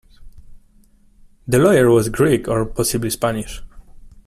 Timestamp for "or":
2.47-2.65